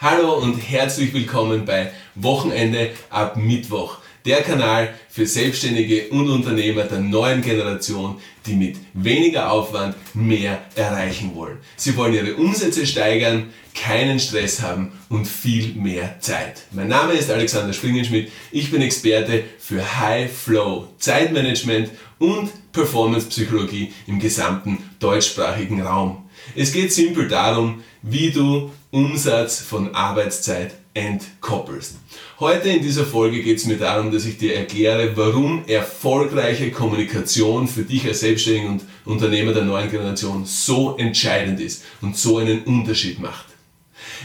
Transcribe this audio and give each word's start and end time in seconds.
Hallo 0.00 0.34
und 0.34 0.54
herzlich 0.58 1.12
willkommen 1.12 1.64
bei 1.64 1.90
Wochenende 2.14 2.90
ab 3.10 3.36
Mittwoch, 3.36 3.98
der 4.24 4.42
Kanal 4.42 4.94
für 5.08 5.26
Selbstständige 5.26 6.10
und 6.10 6.30
Unternehmer 6.30 6.84
der 6.84 7.00
neuen 7.00 7.42
Generation, 7.42 8.20
die 8.46 8.54
mit 8.54 8.76
weniger 8.94 9.50
Aufwand 9.50 9.96
mehr 10.14 10.62
erreichen 10.76 11.34
wollen. 11.34 11.58
Sie 11.74 11.96
wollen 11.96 12.14
ihre 12.14 12.36
Umsätze 12.36 12.86
steigern, 12.86 13.52
keinen 13.74 14.20
Stress 14.20 14.62
haben 14.62 14.92
und 15.08 15.26
viel 15.26 15.74
mehr 15.74 16.20
Zeit. 16.20 16.62
Mein 16.70 16.86
Name 16.86 17.14
ist 17.14 17.28
Alexander 17.28 17.72
Springenschmidt, 17.72 18.30
ich 18.52 18.70
bin 18.70 18.82
Experte 18.82 19.42
für 19.58 19.98
High 19.98 20.30
Flow, 20.32 20.86
Zeitmanagement 21.00 21.90
und 22.20 22.52
Performance 22.70 23.26
Psychologie 23.30 23.92
im 24.06 24.20
gesamten 24.20 24.78
deutschsprachigen 25.00 25.82
Raum. 25.82 26.28
Es 26.54 26.70
geht 26.70 26.92
simpel 26.92 27.26
darum, 27.26 27.82
wie 28.02 28.30
du 28.30 28.70
Umsatz 28.90 29.60
von 29.60 29.94
Arbeitszeit 29.94 30.72
entkoppelst. 30.94 31.96
Heute 32.40 32.70
in 32.70 32.82
dieser 32.82 33.04
Folge 33.04 33.42
geht 33.42 33.58
es 33.58 33.66
mir 33.66 33.76
darum, 33.76 34.10
dass 34.10 34.24
ich 34.24 34.38
dir 34.38 34.56
erkläre, 34.56 35.14
warum 35.14 35.64
erfolgreiche 35.66 36.70
Kommunikation 36.70 37.68
für 37.68 37.82
dich 37.82 38.06
als 38.06 38.20
Selbstständiger 38.20 38.70
und 38.70 38.82
Unternehmer 39.04 39.52
der 39.52 39.64
neuen 39.64 39.90
Generation 39.90 40.46
so 40.46 40.96
entscheidend 40.96 41.60
ist 41.60 41.84
und 42.00 42.16
so 42.16 42.38
einen 42.38 42.62
Unterschied 42.62 43.20
macht. 43.20 43.44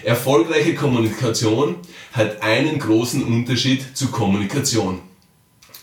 Erfolgreiche 0.03 0.75
Kommunikation 0.75 1.75
hat 2.13 2.41
einen 2.41 2.79
großen 2.79 3.21
Unterschied 3.21 3.97
zu 3.97 4.11
Kommunikation. 4.11 5.01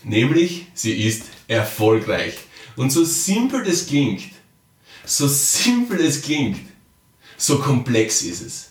Nämlich, 0.03 0.65
sie 0.73 1.03
ist 1.03 1.25
erfolgreich. 1.47 2.33
Und 2.75 2.91
so 2.91 3.03
simpel 3.03 3.63
das 3.63 3.85
klingt, 3.85 4.23
so 5.05 5.27
simpel 5.27 5.99
es 6.01 6.23
klingt, 6.23 6.59
so 7.37 7.59
komplex 7.59 8.23
ist 8.23 8.41
es. 8.41 8.70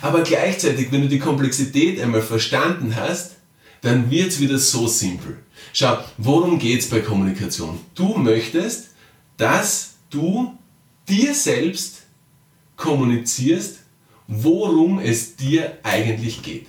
Aber 0.00 0.22
gleichzeitig, 0.22 0.92
wenn 0.92 1.02
du 1.02 1.08
die 1.08 1.18
Komplexität 1.18 2.00
einmal 2.00 2.22
verstanden 2.22 2.96
hast, 2.96 3.36
dann 3.82 4.10
wird 4.10 4.28
es 4.28 4.40
wieder 4.40 4.58
so 4.58 4.86
simpel. 4.86 5.38
Schau, 5.72 5.98
worum 6.18 6.58
geht 6.58 6.80
es 6.80 6.88
bei 6.88 7.00
Kommunikation? 7.00 7.80
Du 7.94 8.16
möchtest, 8.16 8.90
dass 9.36 9.94
du 10.10 10.56
dir 11.08 11.34
selbst 11.34 12.02
kommunizierst, 12.76 13.78
worum 14.26 14.98
es 14.98 15.36
dir 15.36 15.78
eigentlich 15.82 16.42
geht. 16.42 16.66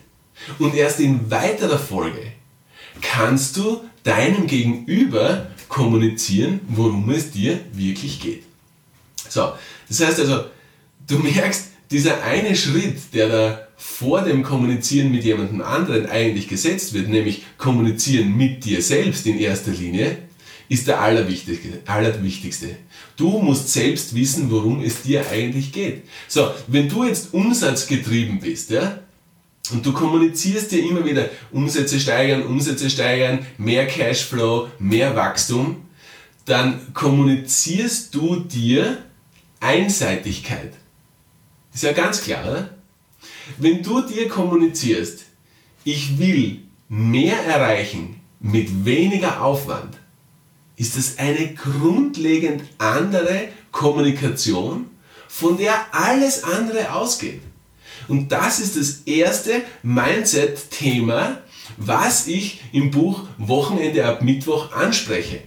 Und 0.60 0.76
erst 0.76 1.00
in 1.00 1.30
weiterer 1.30 1.80
Folge 1.80 2.34
kannst 3.02 3.58
du 3.58 3.82
deinem 4.04 4.48
Gegenüber 4.48 5.48
kommunizieren, 5.68 6.62
worum 6.68 7.10
es 7.12 7.32
dir 7.32 7.60
wirklich 7.74 8.20
geht. 8.20 8.44
So, 9.30 9.54
das 9.88 10.00
heißt 10.00 10.20
also, 10.20 10.46
du 11.08 11.20
merkst, 11.20 11.71
dieser 11.92 12.24
eine 12.24 12.56
Schritt, 12.56 13.14
der 13.14 13.30
da 13.30 13.68
vor 13.78 14.22
dem 14.22 14.44
Kommunizieren 14.44 15.12
mit 15.12 15.24
jemandem 15.24 15.62
anderen 15.62 16.06
eigentlich 16.06 16.48
gesetzt 16.48 16.94
wird, 16.94 17.10
nämlich 17.10 17.44
kommunizieren 17.58 18.36
mit 18.36 18.64
dir 18.64 18.82
selbst 18.82 19.26
in 19.26 19.38
erster 19.38 19.72
Linie, 19.72 20.18
ist 20.70 20.88
der 20.88 21.02
allerwichtigste. 21.02 22.78
Du 23.18 23.40
musst 23.40 23.74
selbst 23.74 24.16
wissen, 24.16 24.50
worum 24.50 24.82
es 24.82 25.02
dir 25.02 25.30
eigentlich 25.30 25.74
geht. 25.74 26.04
So, 26.30 26.50
wenn 26.68 26.88
du 26.88 27.04
jetzt 27.04 27.34
umsatzgetrieben 27.34 28.40
bist, 28.40 28.70
ja, 28.70 29.00
und 29.72 29.86
du 29.86 29.92
kommunizierst 29.92 30.72
dir 30.72 30.84
immer 30.84 31.06
wieder 31.06 31.30
Umsätze 31.52 32.00
steigern, 32.00 32.44
Umsätze 32.44 32.90
steigern, 32.90 33.46
mehr 33.58 33.86
Cashflow, 33.86 34.70
mehr 34.80 35.16
Wachstum, 35.16 35.78
dann 36.46 36.94
kommunizierst 36.94 38.16
du 38.16 38.38
dir 38.38 38.98
Einseitigkeit. 39.60 40.74
Ist 41.74 41.84
ja 41.84 41.94
ganz 41.94 42.22
klar, 42.22 42.44
oder? 42.50 42.70
Wenn 43.58 43.82
du 43.82 44.02
dir 44.02 44.28
kommunizierst, 44.28 45.26
ich 45.84 46.18
will 46.20 46.60
mehr 46.90 47.38
erreichen 47.46 48.20
mit 48.40 48.86
weniger 48.86 49.42
Aufwand, 49.42 49.98
ist 50.76 50.98
das 50.98 51.18
eine 51.18 51.54
grundlegend 51.54 52.64
andere 52.78 53.48
Kommunikation, 53.72 54.90
von 55.28 55.58
der 55.58 55.74
alles 55.92 56.44
andere 56.44 56.94
ausgeht. 56.94 57.42
Und 58.08 58.32
das 58.32 58.60
ist 58.60 58.76
das 58.76 59.02
erste 59.06 59.62
Mindset-Thema, 59.84 61.38
was 61.78 62.28
ich 62.28 62.62
im 62.74 62.92
Buch 62.92 63.28
Wochenende 63.38 64.06
ab 64.06 64.22
Mittwoch 64.22 64.74
anspreche. 64.74 65.44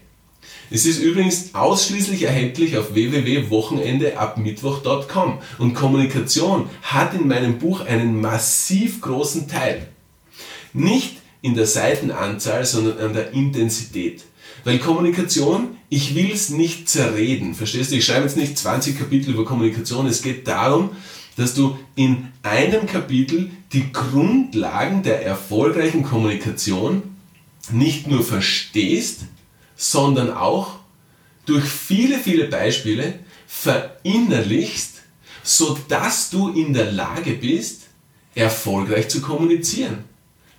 Es 0.71 0.87
ist 0.87 1.01
übrigens 1.01 1.55
ausschließlich 1.55 2.23
erhältlich 2.23 2.79
auf 2.79 2.95
www.wochenendeabmittwoch.com 2.95 5.39
und 5.59 5.75
Kommunikation 5.75 6.71
hat 6.83 7.13
in 7.15 7.27
meinem 7.29 7.59
Buch 7.59 7.85
einen 7.85 8.21
massiv 8.21 9.01
großen 9.01 9.49
Teil. 9.49 9.89
Nicht 10.73 11.17
in 11.43 11.55
der 11.55 11.67
Seitenanzahl, 11.67 12.65
sondern 12.65 12.99
an 12.99 13.13
der 13.13 13.33
Intensität. 13.33 14.23
Weil 14.65 14.79
Kommunikation, 14.79 15.77
ich 15.91 16.15
will 16.15 16.31
es 16.33 16.49
nicht 16.49 16.89
zerreden. 16.89 17.55
Verstehst 17.55 17.93
du? 17.93 17.97
Ich 17.97 18.07
schreibe 18.07 18.23
jetzt 18.23 18.39
nicht 18.39 18.57
20 18.57 18.99
Kapitel 18.99 19.35
über 19.35 19.45
Kommunikation. 19.45 20.07
Es 20.07 20.23
geht 20.23 20.49
darum, 20.49 20.91
dass 21.37 21.55
du 21.55 21.77
in 21.97 22.29
einem 22.43 22.87
Kapitel 22.87 23.51
die 23.73 23.93
Grundlagen 23.93 25.03
der 25.03 25.25
erfolgreichen 25.25 26.03
Kommunikation 26.03 27.03
nicht 27.71 28.07
nur 28.07 28.23
verstehst, 28.23 29.23
sondern 29.77 30.33
auch 30.33 30.79
durch 31.47 31.65
viele, 31.65 32.19
viele 32.19 32.47
Beispiele 32.47 33.19
verinnerlichst, 33.47 35.03
sodass 35.43 36.31
du 36.31 36.49
in 36.49 36.73
der 36.73 36.91
Lage 36.93 37.33
bist, 37.33 37.83
erfolgreich 38.35 39.09
zu 39.09 39.21
kommunizieren. 39.21 40.05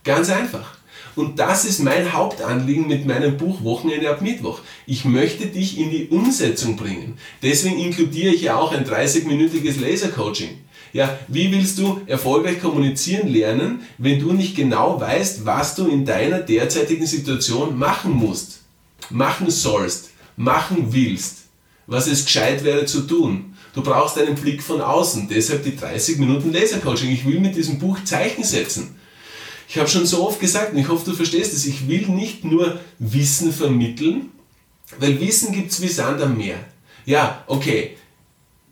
Ganz 0.03 0.29
einfach. 0.29 0.77
Und 1.15 1.39
das 1.39 1.63
ist 1.65 1.79
mein 1.79 2.11
Hauptanliegen 2.13 2.87
mit 2.87 3.05
meinem 3.05 3.37
Buch 3.37 3.63
Wochenende 3.63 4.09
ab 4.09 4.21
Mittwoch. 4.21 4.59
Ich 4.85 5.05
möchte 5.05 5.47
dich 5.47 5.77
in 5.77 5.89
die 5.89 6.07
Umsetzung 6.09 6.75
bringen. 6.75 7.17
Deswegen 7.41 7.79
inkludiere 7.79 8.33
ich 8.33 8.41
ja 8.41 8.57
auch 8.57 8.73
ein 8.73 8.85
30-minütiges 8.85 9.79
Laser-Coaching. 9.79 10.49
Ja, 10.91 11.17
wie 11.27 11.51
willst 11.51 11.77
du 11.79 12.01
erfolgreich 12.05 12.61
kommunizieren 12.61 13.27
lernen, 13.27 13.81
wenn 13.97 14.19
du 14.19 14.33
nicht 14.33 14.55
genau 14.55 14.99
weißt, 14.99 15.45
was 15.45 15.75
du 15.75 15.87
in 15.87 16.05
deiner 16.05 16.39
derzeitigen 16.39 17.05
Situation 17.05 17.77
machen 17.77 18.11
musst? 18.11 18.64
Machen 19.09 19.49
sollst, 19.49 20.11
machen 20.37 20.87
willst, 20.89 21.43
was 21.87 22.07
es 22.07 22.25
gescheit 22.25 22.63
wäre 22.63 22.85
zu 22.85 23.01
tun. 23.01 23.53
Du 23.73 23.81
brauchst 23.81 24.17
einen 24.17 24.35
Blick 24.35 24.63
von 24.63 24.81
außen, 24.81 25.27
deshalb 25.27 25.63
die 25.63 25.75
30 25.75 26.17
Minuten 26.17 26.53
Lasercoaching. 26.53 27.11
Ich 27.11 27.25
will 27.25 27.39
mit 27.39 27.55
diesem 27.55 27.77
Buch 27.77 27.97
Zeichen 28.05 28.43
setzen. 28.43 28.95
Ich 29.67 29.77
habe 29.77 29.89
schon 29.89 30.05
so 30.05 30.27
oft 30.27 30.39
gesagt 30.39 30.73
und 30.73 30.79
ich 30.79 30.87
hoffe, 30.87 31.09
du 31.09 31.15
verstehst 31.15 31.53
es, 31.53 31.65
ich 31.65 31.87
will 31.87 32.07
nicht 32.07 32.45
nur 32.45 32.79
Wissen 32.99 33.51
vermitteln, 33.51 34.29
weil 34.99 35.19
Wissen 35.19 35.51
gibt 35.51 35.71
es 35.71 35.81
wie 35.81 35.87
Sand 35.87 36.21
am 36.21 36.37
Meer. 36.37 36.57
Ja, 37.05 37.43
okay, 37.47 37.97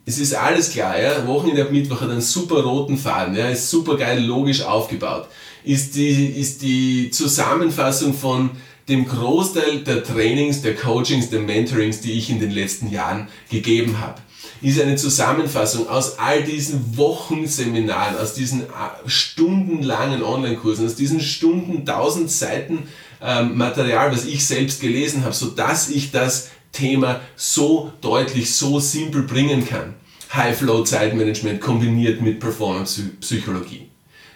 es 0.06 0.18
ist 0.18 0.34
alles 0.34 0.70
klar, 0.70 1.00
ja. 1.00 1.26
Wochenende 1.26 1.62
ab 1.62 1.72
Mittwoch 1.72 2.00
hat 2.00 2.10
einen 2.10 2.20
super 2.20 2.62
roten 2.62 2.96
Faden, 2.96 3.34
ja, 3.34 3.48
ist 3.48 3.70
super 3.70 3.96
geil 3.96 4.22
logisch 4.22 4.62
aufgebaut. 4.62 5.28
Ist 5.64 5.94
die, 5.94 6.26
ist 6.40 6.60
die 6.62 7.10
Zusammenfassung 7.10 8.12
von 8.12 8.50
dem 8.88 9.06
Großteil 9.06 9.80
der 9.80 10.04
Trainings, 10.04 10.62
der 10.62 10.74
Coachings, 10.74 11.30
der 11.30 11.40
Mentorings, 11.40 12.00
die 12.00 12.12
ich 12.12 12.30
in 12.30 12.40
den 12.40 12.50
letzten 12.50 12.90
Jahren 12.90 13.28
gegeben 13.50 14.00
habe. 14.00 14.20
Ist 14.60 14.80
eine 14.80 14.96
Zusammenfassung 14.96 15.88
aus 15.88 16.18
all 16.18 16.42
diesen 16.42 16.96
Wochenseminaren, 16.96 18.16
aus 18.16 18.34
diesen 18.34 18.62
äh, 18.62 18.64
stundenlangen 19.06 20.22
Online-Kursen, 20.22 20.86
aus 20.86 20.94
diesen 20.96 21.20
Stunden, 21.20 21.84
tausend 21.84 22.30
Seiten 22.30 22.88
ähm, 23.22 23.56
Material, 23.56 24.12
was 24.12 24.26
ich 24.26 24.44
selbst 24.44 24.80
gelesen 24.80 25.24
habe, 25.24 25.34
so 25.34 25.46
dass 25.46 25.88
ich 25.88 26.10
das 26.10 26.50
Thema 26.72 27.20
so 27.36 27.92
deutlich, 28.00 28.54
so 28.54 28.80
simpel 28.80 29.22
bringen 29.22 29.66
kann. 29.66 29.94
High-Flow-Zeitmanagement 30.32 31.60
kombiniert 31.60 32.20
mit 32.20 32.40
Performance-Psychologie. 32.40 33.88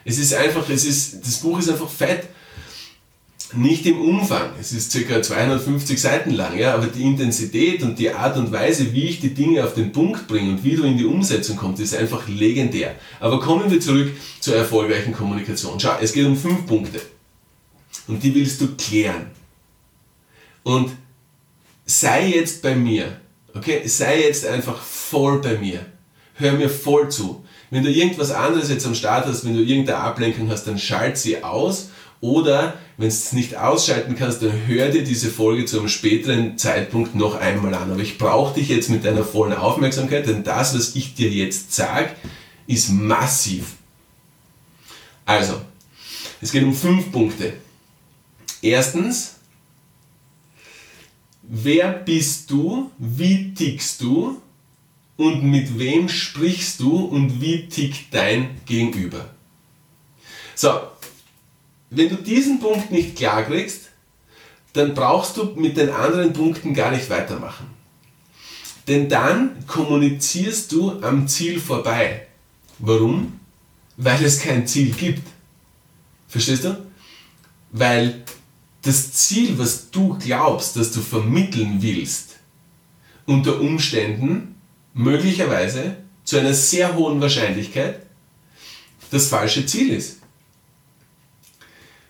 Es 0.05 0.19
ist 0.19 0.33
einfach, 0.33 0.69
es 0.71 0.85
ist, 0.85 1.27
das 1.27 1.39
Buch 1.39 1.59
ist 1.59 1.69
einfach 1.69 1.91
fett 1.91 2.29
nicht 3.55 3.87
im 3.87 4.01
Umfang. 4.01 4.51
Es 4.61 4.73
ist 4.73 4.93
ca. 4.93 5.23
250 5.23 6.01
Seiten 6.01 6.33
lang, 6.33 6.59
ja, 6.59 6.75
aber 6.75 6.87
die 6.87 7.03
Intensität 7.03 7.83
und 7.83 7.99
die 7.99 8.11
Art 8.11 8.37
und 8.37 8.53
Weise, 8.53 8.93
wie 8.93 9.05
ich 9.05 9.21
die 9.21 9.33
Dinge 9.33 9.65
auf 9.65 9.75
den 9.75 9.93
Punkt 9.93 10.29
bringe 10.29 10.51
und 10.51 10.65
wie 10.65 10.77
du 10.77 10.83
in 10.85 10.99
die 10.99 11.07
Umsetzung 11.07 11.57
kommst, 11.57 11.81
ist 11.81 11.97
einfach 11.97 12.29
legendär. 12.29 12.95
Aber 13.21 13.41
kommen 13.41 13.71
wir 13.71 13.81
zurück 13.81 14.13
zur 14.41 14.55
erfolgreichen 14.55 15.13
Kommunikation. 15.13 15.81
Schau, 15.81 15.97
es 16.01 16.13
geht 16.13 16.27
um 16.27 16.37
fünf 16.37 16.67
Punkte. 16.67 17.01
Und 18.07 18.23
die 18.23 18.35
willst 18.35 18.61
du 18.61 18.75
klären. 18.77 19.27
Und 20.63 20.91
sei 21.87 22.29
jetzt 22.29 22.63
bei 22.63 22.75
mir. 22.75 23.21
Okay? 23.55 23.87
Sei 23.87 24.23
jetzt 24.23 24.47
einfach 24.47 24.81
voll 24.81 25.41
bei 25.41 25.57
mir. 25.57 25.87
Hör 26.35 26.53
mir 26.53 26.69
voll 26.69 27.11
zu. 27.11 27.45
Wenn 27.71 27.83
du 27.83 27.91
irgendwas 27.91 28.31
anderes 28.31 28.71
jetzt 28.71 28.87
am 28.87 28.95
Start 28.95 29.27
hast, 29.27 29.45
wenn 29.45 29.57
du 29.57 29.63
irgendeine 29.63 29.99
Ablenkung 29.99 30.51
hast, 30.51 30.67
dann 30.67 30.79
schalt 30.79 31.19
sie 31.19 31.43
aus 31.43 31.91
oder 32.21 32.79
wenn 32.99 33.09
du 33.09 33.15
es 33.15 33.33
nicht 33.33 33.57
ausschalten 33.57 34.17
kannst, 34.17 34.43
dann 34.43 34.67
hör 34.67 34.89
dir 34.89 35.05
diese 35.05 35.31
Folge 35.31 35.65
zu 35.67 35.79
einem 35.79 35.89
späteren 35.89 36.59
Zeitpunkt 36.59 37.15
noch 37.15 37.37
einmal 37.37 37.73
an. 37.75 37.93
Aber 37.93 38.01
ich 38.01 38.19
brauche 38.19 38.55
dich 38.55 38.69
jetzt 38.69 38.91
mit 38.91 39.05
deiner 39.05 39.25
vollen 39.25 39.53
Aufmerksamkeit, 39.53 40.27
denn 40.27 40.43
das, 40.43 40.75
was 40.75 40.97
ich 40.97 41.15
dir 41.15 41.31
jetzt 41.31 41.73
sage, 41.73 42.11
ist 42.67 42.91
massiv. 42.91 43.77
Also, 45.25 45.61
es 46.41 46.51
geht 46.51 46.65
um 46.65 46.75
fünf 46.75 47.13
Punkte. 47.13 47.53
Erstens, 48.63 49.37
wer 51.43 51.93
bist 51.93 52.51
du, 52.51 52.91
wie 52.99 53.55
tickst 53.55 54.03
du 54.03 54.43
und 55.17 55.45
mit 55.45 55.79
wem 55.79 56.09
sprichst 56.09 56.81
du 56.81 56.97
und 56.97 57.41
wie 57.41 57.69
tickt 57.69 58.13
dein 58.13 58.61
Gegenüber. 58.67 59.31
So, 60.57 60.81
wenn 61.91 62.09
du 62.09 62.17
diesen 62.17 62.61
Punkt 62.61 62.91
nicht 62.91 63.17
klar 63.17 63.45
kriegst, 63.45 63.91
dann 64.73 64.95
brauchst 64.95 65.37
du 65.37 65.45
mit 65.57 65.77
den 65.77 65.91
anderen 65.91 66.33
Punkten 66.33 66.75
gar 66.75 66.91
nicht 66.91 67.09
weitermachen. 67.11 67.67
Denn 68.87 69.09
dann 69.09 69.67
kommunizierst 69.67 70.73
du 70.73 71.03
am 71.03 71.29
Ziel 71.29 71.61
vorbei. 71.61 72.27
Warum? 72.79 73.41
Weil 73.97 74.25
es 74.25 74.41
kein 74.41 74.67
Ziel 74.67 74.93
gibt. 74.93 75.27
Verstehst 76.29 76.65
du? 76.65 76.87
Weil 77.73 78.23
das 78.83 79.13
Ziel, 79.13 79.59
was 79.59 79.91
du 79.91 80.17
glaubst, 80.19 80.77
dass 80.77 80.93
du 80.93 81.01
vermitteln 81.01 81.79
willst, 81.81 82.37
unter 83.27 83.61
Umständen 83.61 84.55
möglicherweise 84.95 85.97
zu 86.25 86.39
einer 86.39 86.55
sehr 86.55 86.95
hohen 86.95 87.21
Wahrscheinlichkeit 87.21 88.07
das 89.11 89.29
falsche 89.29 89.67
Ziel 89.67 89.93
ist. 89.93 90.18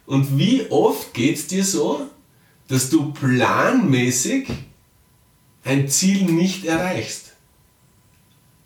Und 0.08 0.38
wie 0.38 0.64
oft 0.70 1.12
geht 1.12 1.36
es 1.36 1.48
dir 1.48 1.62
so, 1.62 2.06
dass 2.66 2.88
du 2.88 3.12
planmäßig 3.12 4.48
ein 5.64 5.86
Ziel 5.86 6.24
nicht 6.24 6.64
erreichst? 6.64 7.32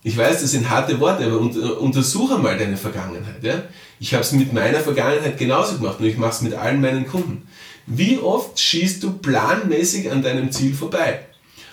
Ich 0.04 0.16
weiß, 0.16 0.40
das 0.40 0.52
sind 0.52 0.70
harte 0.70 1.00
Worte, 1.00 1.24
aber 1.24 1.40
untersuche 1.80 2.38
mal 2.38 2.56
deine 2.56 2.76
Vergangenheit. 2.76 3.42
Ja? 3.42 3.64
Ich 3.98 4.14
habe 4.14 4.22
es 4.22 4.30
mit 4.30 4.52
meiner 4.52 4.78
Vergangenheit 4.78 5.36
genauso 5.36 5.78
gemacht 5.78 5.98
und 5.98 6.06
ich 6.06 6.16
mache 6.16 6.30
es 6.30 6.42
mit 6.42 6.54
allen 6.54 6.80
meinen 6.80 7.08
Kunden. 7.08 7.48
Wie 7.86 8.18
oft 8.18 8.60
schießt 8.60 9.02
du 9.02 9.14
planmäßig 9.14 10.12
an 10.12 10.22
deinem 10.22 10.52
Ziel 10.52 10.72
vorbei? 10.72 11.26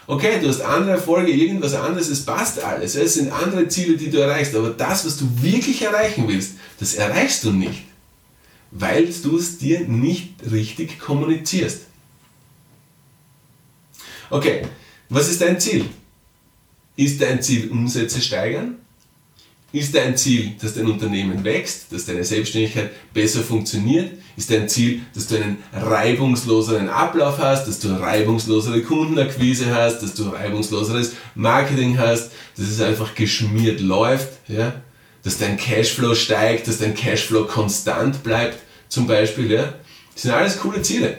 Okay, 0.07 0.39
du 0.41 0.47
hast 0.47 0.61
andere 0.61 0.93
Erfolge, 0.93 1.31
irgendwas 1.31 1.75
anderes, 1.75 2.09
es 2.09 2.25
passt 2.25 2.63
alles. 2.63 2.95
Es 2.95 3.13
sind 3.13 3.31
andere 3.31 3.67
Ziele, 3.67 3.97
die 3.97 4.09
du 4.09 4.17
erreichst, 4.17 4.55
aber 4.55 4.71
das, 4.71 5.05
was 5.05 5.17
du 5.17 5.29
wirklich 5.43 5.83
erreichen 5.83 6.23
willst, 6.27 6.53
das 6.79 6.95
erreichst 6.95 7.43
du 7.43 7.51
nicht, 7.51 7.83
weil 8.71 9.07
du 9.07 9.37
es 9.37 9.57
dir 9.57 9.81
nicht 9.81 10.33
richtig 10.51 10.99
kommunizierst. 10.99 11.81
Okay, 14.29 14.63
was 15.09 15.29
ist 15.29 15.41
dein 15.41 15.59
Ziel? 15.59 15.85
Ist 16.95 17.21
dein 17.21 17.41
Ziel 17.41 17.71
Umsätze 17.71 18.21
steigern? 18.21 18.75
Ist 19.71 19.93
dein 19.93 20.17
Ziel, 20.17 20.53
dass 20.59 20.73
dein 20.73 20.87
Unternehmen 20.87 21.43
wächst, 21.43 21.91
dass 21.91 22.05
deine 22.05 22.23
Selbstständigkeit 22.23 22.91
besser 23.13 23.41
funktioniert? 23.41 24.13
Ist 24.35 24.49
dein 24.49 24.67
Ziel, 24.67 25.01
dass 25.13 25.27
du 25.27 25.35
einen 25.35 25.57
reibungsloseren 25.71 26.89
Ablauf 26.89 27.37
hast, 27.37 27.67
dass 27.67 27.79
du 27.79 27.89
reibungslosere 27.89 28.81
Kundenakquise 28.81 29.73
hast, 29.73 30.01
dass 30.01 30.15
du 30.15 30.29
reibungsloseres 30.29 31.13
Marketing 31.35 31.99
hast, 31.99 32.31
dass 32.57 32.67
es 32.67 32.81
einfach 32.81 33.13
geschmiert 33.13 33.79
läuft, 33.79 34.29
ja? 34.47 34.81
Dass 35.23 35.37
dein 35.37 35.57
Cashflow 35.57 36.15
steigt, 36.15 36.67
dass 36.67 36.79
dein 36.79 36.95
Cashflow 36.95 37.45
konstant 37.45 38.23
bleibt, 38.23 38.59
zum 38.87 39.07
Beispiel. 39.07 39.51
Ja? 39.51 39.73
Das 40.13 40.23
sind 40.23 40.31
alles 40.31 40.59
coole 40.59 40.81
Ziele. 40.81 41.17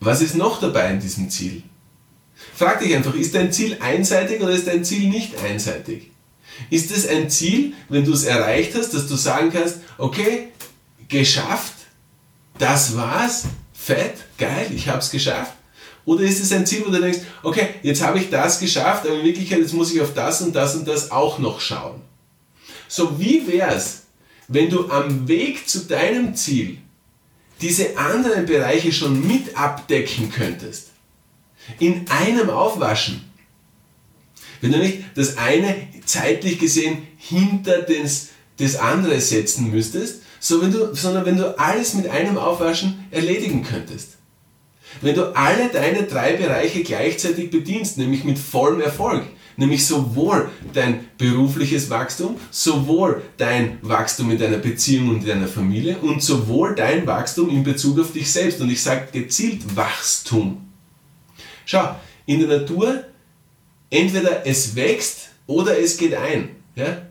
Was 0.00 0.20
ist 0.20 0.34
noch 0.34 0.60
dabei 0.60 0.90
in 0.90 1.00
diesem 1.00 1.30
Ziel? 1.30 1.62
Frag 2.54 2.80
dich 2.80 2.94
einfach, 2.94 3.14
ist 3.14 3.34
dein 3.34 3.52
Ziel 3.52 3.78
einseitig 3.80 4.40
oder 4.40 4.52
ist 4.52 4.66
dein 4.66 4.84
Ziel 4.84 5.08
nicht 5.08 5.38
einseitig? 5.44 6.10
Ist 6.70 6.90
es 6.90 7.06
ein 7.06 7.30
Ziel, 7.30 7.72
wenn 7.88 8.04
du 8.04 8.12
es 8.12 8.24
erreicht 8.24 8.74
hast, 8.74 8.94
dass 8.94 9.06
du 9.06 9.16
sagen 9.16 9.50
kannst, 9.52 9.78
okay, 9.98 10.48
geschafft, 11.08 11.74
das 12.58 12.96
war's, 12.96 13.44
fett, 13.72 14.14
geil, 14.38 14.70
ich 14.74 14.88
habe 14.88 14.98
es 14.98 15.10
geschafft? 15.10 15.54
Oder 16.04 16.22
ist 16.24 16.40
es 16.40 16.52
ein 16.52 16.66
Ziel, 16.66 16.82
wo 16.84 16.90
du 16.90 17.00
denkst, 17.00 17.20
okay, 17.42 17.68
jetzt 17.82 18.02
habe 18.02 18.18
ich 18.18 18.30
das 18.30 18.58
geschafft, 18.58 19.06
aber 19.06 19.18
in 19.18 19.24
Wirklichkeit 19.24 19.60
jetzt 19.60 19.74
muss 19.74 19.92
ich 19.92 20.00
auf 20.00 20.14
das 20.14 20.42
und 20.42 20.54
das 20.54 20.74
und 20.74 20.86
das 20.88 21.10
auch 21.10 21.38
noch 21.38 21.60
schauen? 21.60 22.00
So, 22.88 23.18
wie 23.18 23.46
wäre 23.46 23.74
es, 23.74 24.02
wenn 24.48 24.68
du 24.68 24.90
am 24.90 25.28
Weg 25.28 25.68
zu 25.68 25.86
deinem 25.86 26.34
Ziel 26.34 26.78
diese 27.60 27.96
anderen 27.96 28.46
Bereiche 28.46 28.92
schon 28.92 29.26
mit 29.26 29.56
abdecken 29.56 30.30
könntest? 30.30 30.88
In 31.78 32.06
einem 32.08 32.50
aufwaschen. 32.50 33.24
Wenn 34.60 34.72
du 34.72 34.78
nicht 34.78 35.04
das 35.14 35.36
eine 35.38 35.88
zeitlich 36.04 36.58
gesehen 36.58 37.06
hinter 37.16 37.82
das, 37.82 38.28
das 38.58 38.76
andere 38.76 39.20
setzen 39.20 39.70
müsstest, 39.70 40.22
so 40.40 40.60
wenn 40.60 40.72
du, 40.72 40.94
sondern 40.94 41.24
wenn 41.24 41.36
du 41.36 41.56
alles 41.58 41.94
mit 41.94 42.08
einem 42.08 42.36
Aufwaschen 42.36 43.04
erledigen 43.12 43.62
könntest. 43.62 44.18
Wenn 45.00 45.14
du 45.14 45.34
alle 45.34 45.68
deine 45.68 46.04
drei 46.04 46.34
Bereiche 46.34 46.82
gleichzeitig 46.82 47.50
bedienst, 47.50 47.98
nämlich 47.98 48.24
mit 48.24 48.38
vollem 48.38 48.80
Erfolg, 48.80 49.24
nämlich 49.56 49.86
sowohl 49.86 50.50
dein 50.72 51.06
berufliches 51.18 51.90
Wachstum, 51.90 52.36
sowohl 52.50 53.22
dein 53.36 53.78
Wachstum 53.82 54.30
in 54.30 54.38
deiner 54.38 54.58
Beziehung 54.58 55.10
und 55.10 55.22
in 55.22 55.26
deiner 55.26 55.48
Familie 55.48 55.98
und 55.98 56.22
sowohl 56.22 56.74
dein 56.74 57.06
Wachstum 57.06 57.48
in 57.50 57.62
Bezug 57.62 57.98
auf 58.00 58.12
dich 58.12 58.30
selbst. 58.30 58.60
Und 58.60 58.70
ich 58.70 58.82
sage 58.82 59.08
gezielt 59.12 59.76
Wachstum. 59.76 60.68
Schau, 61.64 61.96
in 62.26 62.40
der 62.40 62.60
Natur, 62.60 63.04
entweder 63.90 64.46
es 64.46 64.74
wächst 64.74 65.30
oder 65.46 65.78
es 65.78 65.96
geht 65.96 66.14
ein. 66.14 66.50
Ja? 66.74 67.02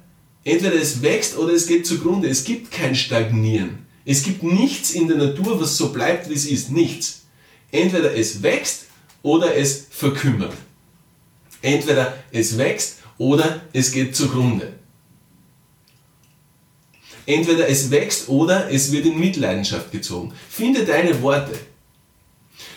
Entweder 0.44 0.76
es 0.76 1.02
wächst 1.02 1.38
oder 1.38 1.54
es 1.54 1.68
geht 1.68 1.86
zugrunde. 1.86 2.28
Es 2.28 2.44
gibt 2.44 2.72
kein 2.72 2.96
Stagnieren. 2.96 3.86
Es 4.04 4.24
gibt 4.24 4.42
nichts 4.42 4.92
in 4.92 5.08
der 5.08 5.18
Natur, 5.18 5.62
was 5.62 5.78
so 5.78 5.92
bleibt, 5.92 6.30
wie 6.30 6.34
es 6.34 6.46
ist. 6.46 6.72
Nichts. 6.72 7.26
Entweder 7.72 8.16
es 8.16 8.44
wächst 8.44 8.88
oder 9.24 9.56
es 9.56 9.88
verkümmert. 9.90 10.54
Entweder 11.62 12.18
es 12.32 12.58
wächst 12.58 12.98
oder 13.18 13.62
es 13.72 13.92
geht 13.92 14.16
zugrunde. 14.16 14.74
Entweder 17.26 17.70
es 17.70 17.92
wächst 17.92 18.30
oder 18.30 18.72
es 18.72 18.92
wird 18.92 19.06
in 19.06 19.20
Mitleidenschaft 19.20 19.92
gezogen. 19.92 20.34
Finde 20.50 20.86
deine 20.86 21.22
Worte. 21.22 21.58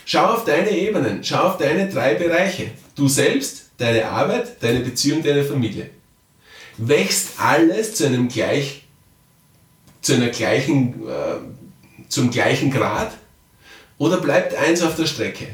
Schau 0.05 0.35
auf 0.35 0.45
deine 0.45 0.71
Ebenen, 0.71 1.25
schau 1.25 1.49
auf 1.49 1.57
deine 1.57 1.89
drei 1.89 2.15
Bereiche. 2.15 2.71
Du 2.95 3.09
selbst, 3.09 3.71
deine 3.79 4.09
Arbeit, 4.09 4.63
deine 4.63 4.81
Beziehung, 4.81 5.23
deine 5.23 5.45
Familie. 5.45 5.91
Wächst 6.77 7.41
alles 7.41 7.95
zu 7.95 8.07
einem 8.07 8.29
gleich, 8.29 8.85
zu 10.03 10.15
einer 10.15 10.29
gleichen, 10.29 11.09
äh, 11.09 12.09
zum 12.09 12.31
gleichen 12.31 12.71
Grad? 12.71 13.17
Oder 13.99 14.19
bleibt 14.19 14.55
eins 14.55 14.83
auf 14.83 14.97
der 14.97 15.07
Strecke? 15.07 15.47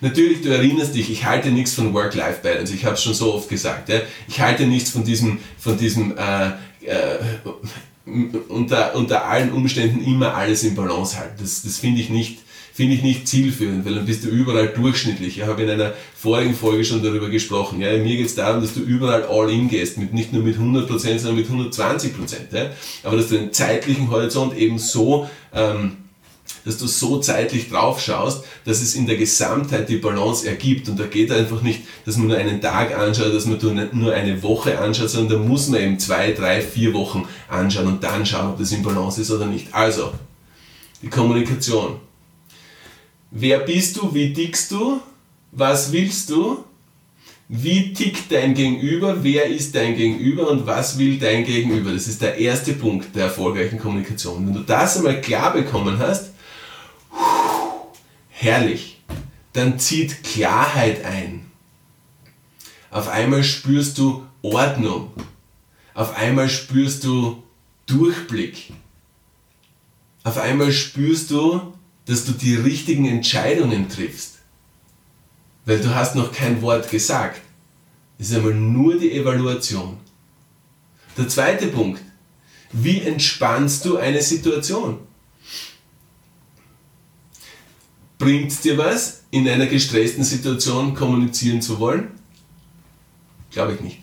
Natürlich, 0.00 0.42
du 0.42 0.48
erinnerst 0.48 0.94
dich, 0.94 1.10
ich 1.10 1.24
halte 1.26 1.50
nichts 1.50 1.74
von 1.74 1.92
Work-Life-Balance. 1.92 2.72
Ich 2.74 2.84
habe 2.84 2.94
es 2.94 3.02
schon 3.02 3.14
so 3.14 3.34
oft 3.34 3.48
gesagt. 3.48 3.88
Ja? 3.88 4.00
Ich 4.28 4.40
halte 4.40 4.66
nichts 4.66 4.90
von 4.90 5.04
diesem, 5.04 5.38
von 5.58 5.76
diesem 5.76 6.16
äh, 6.16 6.46
äh, 6.86 7.18
unter, 8.48 8.94
unter 8.94 9.26
allen 9.26 9.52
Umständen 9.52 10.04
immer 10.04 10.34
alles 10.34 10.62
in 10.62 10.74
Balance 10.74 11.18
halten. 11.18 11.36
Das, 11.40 11.62
das 11.62 11.78
finde 11.78 12.00
ich 12.00 12.08
nicht 12.08 12.38
finde 12.76 12.94
ich 12.94 13.02
nicht 13.02 13.26
zielführend, 13.26 13.86
weil 13.86 13.94
dann 13.94 14.04
bist 14.04 14.22
du 14.22 14.28
überall 14.28 14.68
durchschnittlich. 14.68 15.38
Ich 15.38 15.46
habe 15.46 15.62
in 15.62 15.70
einer 15.70 15.94
vorigen 16.14 16.54
Folge 16.54 16.84
schon 16.84 17.02
darüber 17.02 17.30
gesprochen. 17.30 17.80
Ja, 17.80 17.96
mir 17.96 18.18
geht 18.18 18.26
es 18.26 18.34
darum, 18.34 18.60
dass 18.60 18.74
du 18.74 18.80
überall 18.80 19.24
all 19.24 19.50
in 19.50 19.70
gehst, 19.70 19.96
mit, 19.96 20.12
nicht 20.12 20.34
nur 20.34 20.42
mit 20.42 20.58
100%, 20.58 21.18
sondern 21.18 21.36
mit 21.36 21.48
120%. 21.48 22.10
Ja? 22.52 22.70
Aber 23.02 23.16
dass 23.16 23.28
du 23.28 23.38
den 23.38 23.50
zeitlichen 23.50 24.10
Horizont 24.10 24.54
eben 24.58 24.78
so, 24.78 25.26
ähm, 25.54 25.92
dass 26.64 26.78
du 26.78 26.86
so 26.86 27.18
zeitlich 27.20 27.70
drauf 27.70 28.00
schaust, 28.00 28.44
dass 28.64 28.82
es 28.82 28.94
in 28.94 29.06
der 29.06 29.16
Gesamtheit 29.16 29.88
die 29.88 29.96
Balance 29.96 30.48
ergibt. 30.48 30.88
Und 30.88 30.98
da 30.98 31.06
geht 31.06 31.30
einfach 31.30 31.62
nicht, 31.62 31.82
dass 32.04 32.16
man 32.16 32.28
nur 32.28 32.36
einen 32.36 32.60
Tag 32.60 32.96
anschaut, 32.96 33.34
dass 33.34 33.46
man 33.46 33.58
nur 33.92 34.12
eine 34.12 34.42
Woche 34.42 34.78
anschaut, 34.78 35.10
sondern 35.10 35.40
da 35.40 35.48
muss 35.48 35.68
man 35.68 35.80
eben 35.80 35.98
zwei, 35.98 36.32
drei, 36.32 36.60
vier 36.60 36.92
Wochen 36.94 37.26
anschauen 37.48 37.86
und 37.86 38.04
dann 38.04 38.26
schauen, 38.26 38.52
ob 38.52 38.58
das 38.58 38.72
in 38.72 38.82
Balance 38.82 39.20
ist 39.20 39.30
oder 39.30 39.46
nicht. 39.46 39.72
Also, 39.72 40.12
die 41.02 41.08
Kommunikation. 41.08 42.00
Wer 43.30 43.60
bist 43.60 43.96
du? 43.96 44.12
Wie 44.14 44.32
tickst 44.32 44.70
du? 44.70 45.00
Was 45.52 45.92
willst 45.92 46.30
du? 46.30 46.64
Wie 47.48 47.92
tickt 47.92 48.32
dein 48.32 48.54
Gegenüber? 48.54 49.22
Wer 49.22 49.46
ist 49.46 49.74
dein 49.74 49.96
Gegenüber 49.96 50.50
und 50.50 50.66
was 50.66 50.98
will 50.98 51.16
dein 51.18 51.44
Gegenüber? 51.44 51.92
Das 51.92 52.08
ist 52.08 52.20
der 52.20 52.38
erste 52.38 52.72
Punkt 52.72 53.14
der 53.14 53.24
erfolgreichen 53.26 53.78
Kommunikation. 53.78 54.46
Wenn 54.46 54.54
du 54.54 54.60
das 54.60 54.96
einmal 54.96 55.20
klar 55.20 55.52
bekommen 55.52 55.98
hast, 55.98 56.32
herrlich, 58.36 59.00
dann 59.52 59.78
zieht 59.78 60.22
Klarheit 60.22 61.04
ein. 61.04 61.46
Auf 62.90 63.08
einmal 63.08 63.42
spürst 63.42 63.98
du 63.98 64.26
Ordnung. 64.42 65.10
Auf 65.94 66.16
einmal 66.16 66.48
spürst 66.48 67.04
du 67.04 67.42
Durchblick. 67.86 68.72
Auf 70.24 70.38
einmal 70.38 70.72
spürst 70.72 71.30
du, 71.30 71.72
dass 72.04 72.24
du 72.24 72.32
die 72.32 72.54
richtigen 72.54 73.06
Entscheidungen 73.06 73.88
triffst. 73.88 74.38
Weil 75.64 75.80
du 75.80 75.94
hast 75.94 76.14
noch 76.14 76.32
kein 76.32 76.60
Wort 76.62 76.90
gesagt. 76.90 77.40
Es 78.18 78.30
ist 78.30 78.36
einmal 78.36 78.54
nur 78.54 78.98
die 78.98 79.12
Evaluation. 79.12 79.96
Der 81.16 81.28
zweite 81.28 81.68
Punkt. 81.68 82.02
Wie 82.72 83.00
entspannst 83.00 83.84
du 83.84 83.96
eine 83.96 84.20
Situation? 84.20 84.98
Bringt 88.18 88.50
es 88.50 88.60
dir 88.60 88.78
was, 88.78 89.24
in 89.30 89.48
einer 89.48 89.66
gestressten 89.66 90.24
Situation 90.24 90.94
kommunizieren 90.94 91.60
zu 91.60 91.78
wollen? 91.78 92.08
Glaube 93.50 93.74
ich 93.74 93.80
nicht. 93.80 93.98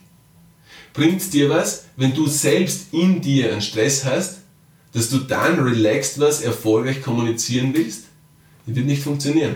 Bringt 0.93 1.21
es 1.21 1.31
dir 1.31 1.49
was, 1.49 1.85
wenn 1.95 2.13
du 2.13 2.27
selbst 2.27 2.93
in 2.93 3.21
dir 3.21 3.51
einen 3.51 3.61
Stress 3.61 4.05
hast, 4.05 4.41
dass 4.93 5.09
du 5.09 5.17
dann 5.19 5.59
relaxed 5.59 6.19
was 6.19 6.41
erfolgreich 6.41 7.01
kommunizieren 7.01 7.73
willst? 7.73 8.05
Das 8.65 8.75
wird 8.75 8.85
nicht 8.85 9.01
funktionieren. 9.01 9.55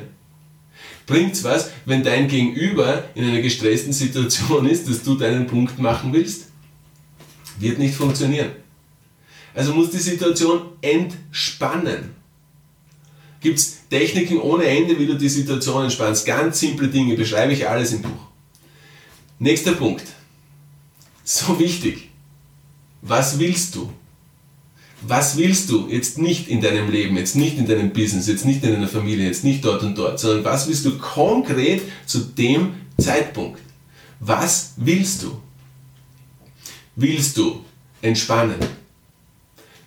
Bringt 1.05 1.33
es 1.33 1.43
was, 1.43 1.71
wenn 1.85 2.03
dein 2.03 2.27
Gegenüber 2.27 3.05
in 3.15 3.23
einer 3.23 3.41
gestressten 3.41 3.93
Situation 3.93 4.67
ist, 4.67 4.89
dass 4.89 5.03
du 5.03 5.15
deinen 5.15 5.47
Punkt 5.47 5.79
machen 5.79 6.11
willst? 6.11 6.47
Wird 7.59 7.79
nicht 7.79 7.95
funktionieren. 7.95 8.51
Also 9.53 9.73
muss 9.73 9.91
die 9.91 9.97
Situation 9.97 10.61
entspannen. 10.81 12.16
Gibt 13.47 13.59
es 13.59 13.77
Techniken 13.89 14.41
ohne 14.41 14.65
Ende, 14.65 14.99
wie 14.99 15.05
du 15.05 15.17
die 15.17 15.29
Situation 15.29 15.85
entspannst? 15.85 16.25
Ganz 16.25 16.59
simple 16.59 16.89
Dinge, 16.89 17.15
beschreibe 17.15 17.53
ich 17.53 17.65
alles 17.65 17.93
im 17.93 18.01
Buch. 18.01 18.27
Nächster 19.39 19.71
Punkt. 19.71 20.03
So 21.23 21.57
wichtig. 21.57 22.09
Was 23.01 23.39
willst 23.39 23.75
du? 23.75 23.89
Was 25.01 25.37
willst 25.37 25.69
du 25.69 25.87
jetzt 25.87 26.17
nicht 26.17 26.49
in 26.49 26.59
deinem 26.59 26.91
Leben, 26.91 27.15
jetzt 27.15 27.37
nicht 27.37 27.57
in 27.57 27.65
deinem 27.65 27.93
Business, 27.93 28.27
jetzt 28.27 28.43
nicht 28.43 28.61
in 28.65 28.73
deiner 28.73 28.89
Familie, 28.89 29.27
jetzt 29.27 29.45
nicht 29.45 29.63
dort 29.63 29.81
und 29.81 29.97
dort, 29.97 30.19
sondern 30.19 30.43
was 30.43 30.67
willst 30.67 30.83
du 30.83 30.97
konkret 30.97 31.83
zu 32.05 32.19
dem 32.19 32.73
Zeitpunkt? 32.99 33.61
Was 34.19 34.73
willst 34.75 35.23
du? 35.23 35.41
Willst 36.97 37.37
du 37.37 37.63
entspannen? 38.01 38.59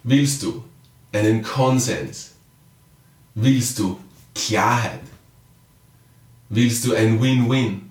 Willst 0.02 0.44
du 0.44 0.64
einen 1.12 1.42
Konsens? 1.42 2.30
Willst 3.34 3.78
du 3.78 3.98
Klarheit? 4.34 5.00
Willst 6.48 6.84
du 6.84 6.94
ein 6.94 7.20
Win-Win? 7.20 7.90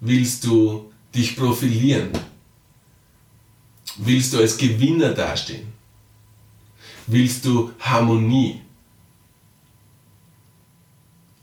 Willst 0.00 0.44
du 0.44 0.92
dich 1.14 1.36
profilieren? 1.36 2.10
Willst 3.96 4.32
du 4.32 4.38
als 4.38 4.56
Gewinner 4.56 5.12
dastehen? 5.12 5.72
Willst 7.06 7.44
du 7.44 7.72
Harmonie? 7.80 8.60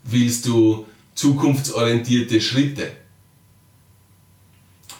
Willst 0.04 0.46
du 0.46 0.86
zukunftsorientierte 1.14 2.40
Schritte? 2.40 2.92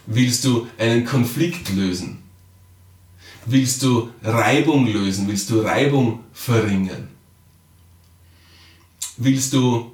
Willst 0.06 0.45
du 0.45 0.66
einen 0.78 1.04
Konflikt 1.04 1.68
lösen? 1.71 2.23
Willst 3.45 3.83
du 3.83 4.11
Reibung 4.23 4.87
lösen? 4.87 5.28
Willst 5.28 5.50
du 5.50 5.61
Reibung 5.61 6.25
verringern? 6.33 7.15
Willst 9.18 9.54
du 9.54 9.92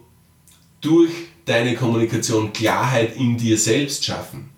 durch 0.80 1.12
deine 1.44 1.74
Kommunikation 1.76 2.52
Klarheit 2.52 3.16
in 3.16 3.36
dir 3.36 3.56
selbst 3.56 4.04
schaffen? 4.04 4.50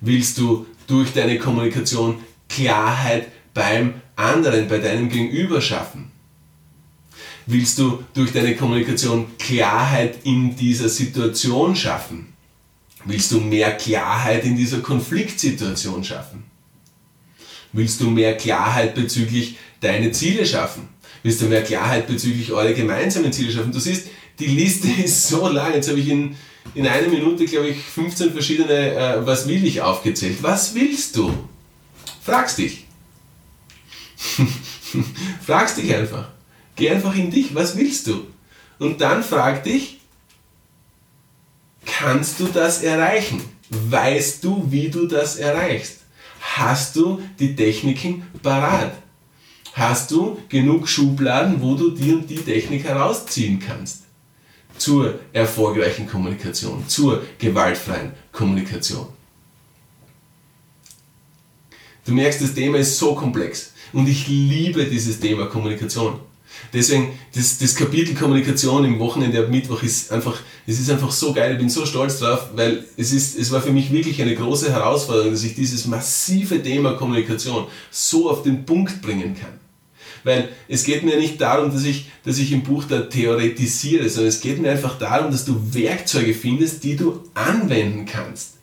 Willst 0.00 0.38
du 0.38 0.66
durch 0.88 1.12
deine 1.12 1.38
Kommunikation 1.38 2.18
Klarheit 2.48 3.28
beim 3.54 3.94
anderen, 4.16 4.66
bei 4.66 4.78
deinem 4.78 5.08
Gegenüber 5.08 5.60
schaffen? 5.60 6.10
Willst 7.46 7.78
du 7.78 8.02
durch 8.12 8.32
deine 8.32 8.56
Kommunikation 8.56 9.26
Klarheit 9.38 10.18
in 10.24 10.56
dieser 10.56 10.88
Situation 10.88 11.76
schaffen? 11.76 12.32
Willst 13.04 13.30
du 13.30 13.40
mehr 13.40 13.76
Klarheit 13.76 14.44
in 14.44 14.56
dieser 14.56 14.80
Konfliktsituation 14.80 16.02
schaffen? 16.02 16.44
Willst 17.72 18.00
du 18.00 18.10
mehr 18.10 18.36
Klarheit 18.36 18.96
bezüglich 18.96 19.56
deine 19.80 20.10
Ziele 20.10 20.44
schaffen? 20.44 20.88
Willst 21.22 21.42
du 21.42 21.46
mehr 21.46 21.62
Klarheit 21.62 22.06
bezüglich 22.06 22.52
eure 22.52 22.74
gemeinsamen 22.74 23.32
Ziele 23.32 23.52
schaffen? 23.52 23.72
Du 23.72 23.78
siehst, 23.80 24.08
die 24.38 24.46
Liste 24.46 24.88
ist 25.04 25.28
so 25.28 25.48
lang. 25.48 25.74
Jetzt 25.74 25.88
habe 25.88 26.00
ich 26.00 26.08
in, 26.08 26.36
in 26.74 26.86
einer 26.86 27.08
Minute, 27.08 27.44
glaube 27.44 27.68
ich, 27.68 27.78
15 27.78 28.32
verschiedene 28.32 28.94
äh, 28.94 29.26
Was 29.26 29.46
will 29.46 29.64
ich 29.64 29.80
aufgezählt. 29.80 30.38
Was 30.42 30.74
willst 30.74 31.16
du? 31.16 31.32
Fragst 32.22 32.58
dich. 32.58 32.86
Fragst 35.46 35.78
dich 35.78 35.94
einfach. 35.94 36.28
Geh 36.76 36.90
einfach 36.90 37.14
in 37.14 37.30
dich. 37.30 37.54
Was 37.54 37.76
willst 37.76 38.06
du? 38.06 38.26
Und 38.78 39.00
dann 39.00 39.22
frag 39.22 39.62
dich, 39.64 40.00
kannst 41.84 42.40
du 42.40 42.46
das 42.46 42.82
erreichen? 42.82 43.42
Weißt 43.68 44.42
du, 44.42 44.66
wie 44.70 44.88
du 44.88 45.06
das 45.06 45.36
erreichst? 45.36 45.98
Hast 46.40 46.96
du 46.96 47.22
die 47.38 47.54
Techniken 47.54 48.26
parat? 48.42 48.92
Hast 49.72 50.10
du 50.10 50.38
genug 50.48 50.88
Schubladen, 50.88 51.60
wo 51.62 51.74
du 51.74 51.90
dir 51.90 52.18
die 52.18 52.36
Technik 52.36 52.84
herausziehen 52.84 53.60
kannst? 53.60 54.02
Zur 54.76 55.20
erfolgreichen 55.32 56.06
Kommunikation, 56.08 56.88
zur 56.88 57.22
gewaltfreien 57.38 58.12
Kommunikation. 58.32 59.06
Du 62.04 62.12
merkst, 62.12 62.40
das 62.40 62.54
Thema 62.54 62.78
ist 62.78 62.98
so 62.98 63.14
komplex 63.14 63.72
und 63.92 64.08
ich 64.08 64.26
liebe 64.26 64.84
dieses 64.86 65.20
Thema 65.20 65.46
Kommunikation. 65.46 66.18
Deswegen, 66.72 67.18
das, 67.34 67.58
das 67.58 67.74
Kapitel 67.74 68.14
Kommunikation 68.14 68.84
im 68.84 68.98
Wochenende 68.98 69.38
ab 69.38 69.50
Mittwoch 69.50 69.82
ist 69.82 70.10
einfach, 70.10 70.38
es 70.66 70.80
ist 70.80 70.90
einfach 70.90 71.12
so 71.12 71.32
geil, 71.32 71.52
ich 71.52 71.58
bin 71.58 71.68
so 71.68 71.86
stolz 71.86 72.18
drauf, 72.18 72.48
weil 72.54 72.84
es 72.96 73.12
ist, 73.12 73.38
es 73.38 73.50
war 73.52 73.62
für 73.62 73.72
mich 73.72 73.92
wirklich 73.92 74.20
eine 74.20 74.34
große 74.34 74.72
Herausforderung, 74.72 75.30
dass 75.30 75.44
ich 75.44 75.54
dieses 75.54 75.86
massive 75.86 76.62
Thema 76.62 76.94
Kommunikation 76.94 77.66
so 77.90 78.30
auf 78.30 78.42
den 78.42 78.64
Punkt 78.64 79.00
bringen 79.02 79.36
kann. 79.38 79.59
Weil 80.24 80.48
es 80.68 80.84
geht 80.84 81.02
mir 81.02 81.16
nicht 81.16 81.40
darum, 81.40 81.72
dass 81.72 81.84
ich, 81.84 82.06
dass 82.24 82.38
ich 82.38 82.52
im 82.52 82.62
Buch 82.62 82.84
da 82.84 83.00
theoretisiere, 83.00 84.08
sondern 84.08 84.28
es 84.28 84.40
geht 84.40 84.60
mir 84.60 84.70
einfach 84.70 84.98
darum, 84.98 85.30
dass 85.30 85.44
du 85.44 85.74
Werkzeuge 85.74 86.34
findest, 86.34 86.84
die 86.84 86.96
du 86.96 87.22
anwenden 87.34 88.06
kannst 88.06 88.60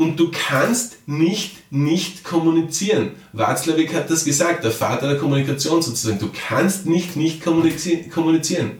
und 0.00 0.18
du 0.18 0.30
kannst 0.30 1.06
nicht 1.06 1.70
nicht 1.70 2.24
kommunizieren. 2.24 3.12
Watzlawick 3.32 3.94
hat 3.94 4.10
das 4.10 4.24
gesagt, 4.24 4.64
der 4.64 4.70
Vater 4.70 5.08
der 5.08 5.18
Kommunikation 5.18 5.82
sozusagen. 5.82 6.18
Du 6.18 6.30
kannst 6.32 6.86
nicht 6.86 7.16
nicht 7.16 7.42
kommunizieren. 7.42 8.78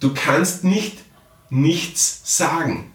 Du 0.00 0.12
kannst 0.12 0.64
nicht 0.64 0.96
nichts 1.48 2.22
sagen. 2.24 2.90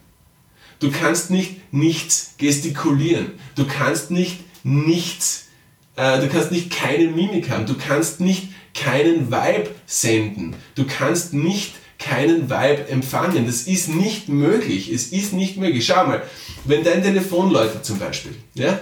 Du 0.79 0.91
kannst 0.91 1.31
nicht 1.31 1.73
nichts 1.73 2.35
gestikulieren. 2.37 3.31
Du 3.55 3.65
kannst 3.65 4.11
nicht 4.11 4.41
nichts, 4.63 5.47
äh, 5.95 6.19
du 6.19 6.27
kannst 6.27 6.51
nicht 6.51 6.71
keine 6.71 7.07
Mimik 7.07 7.49
haben. 7.49 7.65
Du 7.65 7.75
kannst 7.75 8.19
nicht 8.19 8.49
keinen 8.73 9.31
Vibe 9.31 9.69
senden. 9.85 10.55
Du 10.75 10.85
kannst 10.85 11.33
nicht 11.33 11.73
keinen 11.99 12.49
Vibe 12.49 12.89
empfangen. 12.89 13.45
Das 13.45 13.63
ist 13.63 13.89
nicht 13.89 14.29
möglich. 14.29 14.91
Es 14.91 15.07
ist 15.07 15.33
nicht 15.33 15.57
möglich. 15.57 15.85
Schau 15.85 16.05
mal, 16.07 16.23
wenn 16.65 16.83
dein 16.83 17.03
Telefon 17.03 17.51
läutet 17.51 17.85
zum 17.85 17.99
Beispiel, 17.99 18.35
ja, 18.53 18.79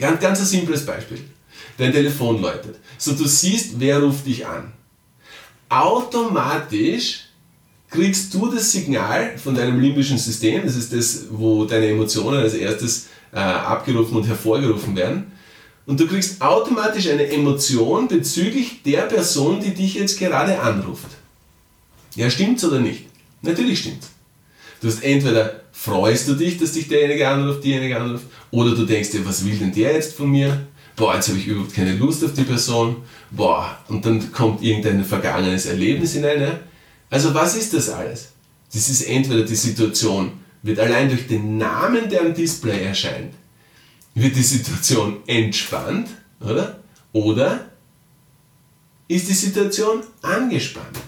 ganz, 0.00 0.20
ganz 0.20 0.40
ein 0.40 0.46
simples 0.46 0.84
Beispiel. 0.84 1.20
Dein 1.78 1.92
Telefon 1.92 2.42
läutet. 2.42 2.76
So, 2.98 3.12
du 3.12 3.26
siehst, 3.26 3.78
wer 3.78 4.00
ruft 4.02 4.26
dich 4.26 4.46
an. 4.46 4.72
Automatisch 5.68 7.26
kriegst 7.88 8.34
du 8.34 8.50
das 8.50 8.70
Signal 8.72 9.38
von 9.38 9.54
deinem 9.54 9.80
limbischen 9.80 10.18
System, 10.18 10.62
das 10.64 10.76
ist 10.76 10.92
das, 10.92 11.26
wo 11.30 11.64
deine 11.64 11.88
Emotionen 11.88 12.38
als 12.38 12.54
erstes 12.54 13.08
äh, 13.32 13.38
abgerufen 13.38 14.16
und 14.16 14.26
hervorgerufen 14.26 14.94
werden. 14.96 15.32
Und 15.86 15.98
du 15.98 16.06
kriegst 16.06 16.40
automatisch 16.40 17.08
eine 17.08 17.30
Emotion 17.30 18.06
bezüglich 18.08 18.82
der 18.84 19.02
Person, 19.02 19.60
die 19.60 19.74
dich 19.74 19.94
jetzt 19.94 20.18
gerade 20.18 20.60
anruft. 20.60 21.08
Ja, 22.14 22.30
stimmt's 22.30 22.64
oder 22.64 22.80
nicht? 22.80 23.06
Natürlich 23.42 23.80
stimmt's. 23.80 24.10
Du 24.80 24.88
hast 24.88 25.02
entweder 25.02 25.62
freust 25.72 26.28
du 26.28 26.34
dich, 26.34 26.58
dass 26.58 26.72
dich 26.72 26.88
derjenige 26.88 27.28
anruft, 27.28 27.64
diejenige 27.64 27.96
anruft, 27.96 28.24
oder 28.50 28.74
du 28.74 28.84
denkst 28.84 29.10
dir, 29.10 29.26
was 29.26 29.44
will 29.44 29.56
denn 29.56 29.72
der 29.72 29.94
jetzt 29.94 30.14
von 30.14 30.30
mir? 30.30 30.66
Boah, 30.96 31.14
jetzt 31.14 31.28
habe 31.28 31.38
ich 31.38 31.46
überhaupt 31.46 31.74
keine 31.74 31.96
Lust 31.96 32.24
auf 32.24 32.34
die 32.34 32.42
Person. 32.42 32.96
Boah, 33.30 33.78
und 33.88 34.04
dann 34.04 34.32
kommt 34.32 34.62
irgendein 34.62 35.04
vergangenes 35.04 35.66
Erlebnis 35.66 36.12
hinein. 36.12 36.40
Ja? 36.40 36.60
Also 37.08 37.32
was 37.34 37.56
ist 37.56 37.72
das 37.74 37.88
alles? 37.88 38.28
Das 38.72 38.88
ist 38.88 39.02
entweder 39.02 39.42
die 39.42 39.56
Situation, 39.56 40.32
wird 40.62 40.78
allein 40.78 41.08
durch 41.08 41.26
den 41.26 41.58
Namen, 41.58 42.08
der 42.08 42.20
am 42.20 42.34
Display 42.34 42.84
erscheint, 42.84 43.34
wird 44.14 44.36
die 44.36 44.42
Situation 44.42 45.18
entspannt, 45.26 46.08
oder? 46.40 46.80
Oder 47.12 47.70
ist 49.08 49.28
die 49.28 49.34
Situation 49.34 50.02
angespannt? 50.22 50.98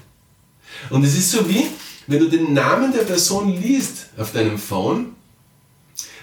Und 0.90 1.04
es 1.04 1.16
ist 1.16 1.30
so 1.30 1.48
wie, 1.48 1.66
wenn 2.06 2.18
du 2.18 2.28
den 2.28 2.52
Namen 2.52 2.92
der 2.92 3.02
Person 3.02 3.60
liest 3.60 4.08
auf 4.16 4.32
deinem 4.32 4.58
Phone, 4.58 5.14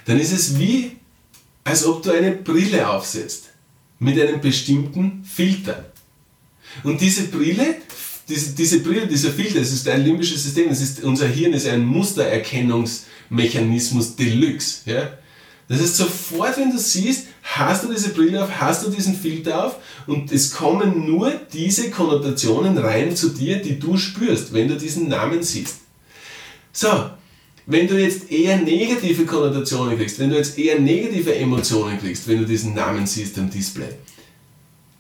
dann 0.06 0.20
ist 0.20 0.32
es 0.32 0.60
wie, 0.60 0.98
als 1.64 1.86
ob 1.86 2.04
du 2.04 2.12
eine 2.12 2.32
Brille 2.32 2.90
aufsetzt 2.90 3.50
mit 4.00 4.20
einem 4.20 4.42
bestimmten 4.42 5.24
Filter. 5.24 5.92
Und 6.84 7.00
diese 7.02 7.28
Brille, 7.28 7.76
diese, 8.28 8.56
diese 8.56 8.82
Brille, 8.82 9.06
dieser 9.08 9.32
Filter, 9.32 9.60
das 9.60 9.72
ist 9.72 9.88
ein 9.88 10.04
limbisches 10.04 10.44
System, 10.44 10.68
das 10.70 10.82
ist, 10.82 11.04
unser 11.04 11.28
Hirn 11.28 11.54
ist 11.54 11.68
ein 11.68 11.86
Mustererkennungsmechanismus 11.86 14.16
Deluxe. 14.16 14.82
Ja? 14.86 15.14
Das 15.70 15.80
heißt, 15.82 15.98
sofort, 15.98 16.58
wenn 16.58 16.72
du 16.72 16.80
siehst, 16.80 17.28
hast 17.44 17.84
du 17.84 17.94
diese 17.94 18.10
Brille 18.10 18.44
auf, 18.44 18.50
hast 18.60 18.86
du 18.86 18.90
diesen 18.90 19.16
Filter 19.16 19.68
auf 19.68 19.76
und 20.08 20.32
es 20.32 20.52
kommen 20.52 21.06
nur 21.06 21.32
diese 21.54 21.92
Konnotationen 21.92 22.76
rein 22.78 23.16
zu 23.16 23.30
dir, 23.30 23.62
die 23.62 23.78
du 23.78 23.96
spürst, 23.96 24.52
wenn 24.52 24.68
du 24.68 24.76
diesen 24.76 25.08
Namen 25.08 25.44
siehst. 25.44 25.78
So, 26.74 27.12
wenn 27.68 27.88
du 27.88 28.02
jetzt 28.02 28.32
eher 28.32 28.58
negative 28.58 29.26
Konnotationen 29.28 29.96
kriegst, 29.96 30.18
wenn 30.18 30.32
du 30.32 30.38
jetzt 30.38 30.58
eher 30.58 30.80
negative 30.80 31.36
Emotionen 31.36 32.00
kriegst, 32.00 32.28
wenn 32.28 32.40
du 32.40 32.46
diesen 32.46 32.74
Namen 32.74 33.06
siehst 33.06 33.38
am 33.38 33.52
Display, 33.52 33.90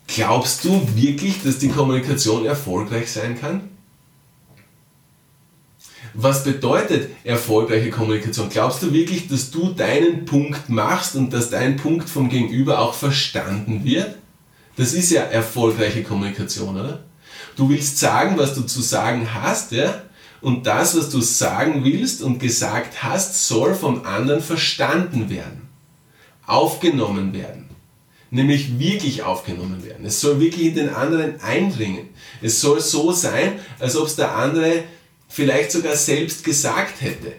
glaubst 0.05 0.63
du 0.65 0.87
wirklich, 0.93 1.41
dass 1.43 1.57
die 1.57 1.69
Kommunikation 1.69 2.45
erfolgreich 2.45 3.11
sein 3.11 3.39
kann? 3.41 3.61
Was 6.13 6.43
bedeutet 6.43 7.09
erfolgreiche 7.23 7.91
Kommunikation? 7.91 8.49
Glaubst 8.49 8.81
du 8.81 8.93
wirklich, 8.93 9.27
dass 9.27 9.51
du 9.51 9.69
deinen 9.69 10.25
Punkt 10.25 10.69
machst 10.69 11.15
und 11.15 11.31
dass 11.31 11.49
dein 11.49 11.77
Punkt 11.77 12.09
vom 12.09 12.29
Gegenüber 12.29 12.79
auch 12.79 12.93
verstanden 12.93 13.83
wird? 13.83 14.15
Das 14.75 14.93
ist 14.93 15.11
ja 15.11 15.21
erfolgreiche 15.21 16.03
Kommunikation, 16.03 16.79
oder? 16.79 17.03
Du 17.55 17.69
willst 17.69 17.99
sagen, 17.99 18.37
was 18.37 18.55
du 18.55 18.61
zu 18.61 18.81
sagen 18.81 19.33
hast, 19.33 19.71
ja? 19.71 20.03
Und 20.41 20.65
das, 20.65 20.97
was 20.97 21.09
du 21.09 21.19
sagen 21.19 21.83
willst 21.83 22.21
und 22.21 22.39
gesagt 22.39 23.03
hast, 23.03 23.47
soll 23.47 23.75
vom 23.75 24.05
anderen 24.05 24.41
verstanden 24.41 25.29
werden, 25.29 25.67
aufgenommen 26.45 27.33
werden. 27.33 27.65
Nämlich 28.31 28.79
wirklich 28.79 29.23
aufgenommen 29.23 29.83
werden. 29.83 30.05
Es 30.05 30.21
soll 30.21 30.39
wirklich 30.39 30.67
in 30.67 30.75
den 30.75 30.89
anderen 30.89 31.41
eindringen. 31.41 32.07
Es 32.41 32.61
soll 32.61 32.79
so 32.79 33.11
sein, 33.11 33.59
als 33.79 33.97
ob 33.97 34.07
es 34.07 34.15
der 34.15 34.35
andere 34.35 34.83
vielleicht 35.29 35.71
sogar 35.71 35.95
selbst 35.95 36.43
gesagt 36.43 37.01
hätte. 37.01 37.33